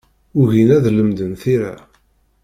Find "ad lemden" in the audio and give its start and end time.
0.77-1.33